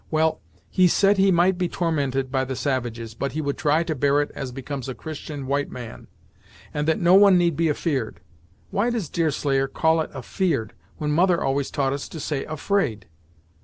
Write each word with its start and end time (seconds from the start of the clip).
Well, 0.09 0.41
he 0.67 0.87
said 0.87 1.19
he 1.19 1.29
might 1.31 1.59
be 1.59 1.69
tormented 1.69 2.31
by 2.31 2.43
the 2.43 2.55
savages, 2.55 3.13
but 3.13 3.33
he 3.33 3.41
would 3.41 3.55
try 3.55 3.83
to 3.83 3.93
bear 3.93 4.19
it 4.23 4.31
as 4.33 4.51
becomes 4.51 4.89
a 4.89 4.95
Christian 4.95 5.45
white 5.45 5.69
man, 5.69 6.07
and 6.73 6.87
that 6.87 6.99
no 6.99 7.13
one 7.13 7.37
need 7.37 7.55
be 7.55 7.69
afeard 7.69 8.19
why 8.71 8.89
does 8.89 9.09
Deerslayer 9.09 9.67
call 9.67 10.01
it 10.01 10.09
afeard, 10.15 10.73
when 10.97 11.11
mother 11.11 11.43
always 11.43 11.69
taught 11.69 11.93
us 11.93 12.07
to 12.09 12.19
say 12.19 12.45
afraid?" 12.45 13.05